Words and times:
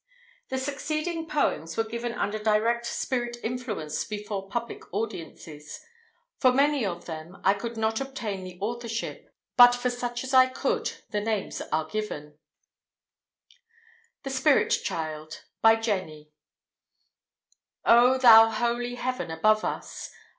The 0.49 0.57
succeeding 0.57 1.27
poems 1.27 1.77
were 1.77 1.83
given 1.83 2.11
under 2.13 2.39
direct 2.39 2.87
spirit 2.87 3.37
influence 3.43 4.03
before 4.03 4.49
public 4.49 4.81
audiences. 4.91 5.79
For 6.39 6.51
many 6.51 6.83
of 6.83 7.05
them 7.05 7.39
I 7.43 7.53
could 7.53 7.77
not 7.77 8.01
obtain 8.01 8.43
the 8.43 8.57
authorship, 8.59 9.31
but 9.57 9.75
for 9.75 9.91
such 9.91 10.23
as 10.23 10.33
I 10.33 10.47
could, 10.47 10.91
the 11.11 11.21
names 11.21 11.61
are 11.71 11.85
given. 11.85 12.31
POEMS 12.31 12.39
FROM 12.79 12.81
THE 12.81 13.59
INNER 13.59 13.99
LIFE. 13.99 14.23
THE 14.23 14.29
SPIRIT 14.31 14.69
CHILD. 14.83 15.43
BY 15.61 15.75
"JENNIE." 15.75 16.31
O, 17.85 18.17
thou 18.17 18.49
holy 18.49 18.95
Heaven 18.95 19.29
above 19.29 19.63
us! 19.63 20.09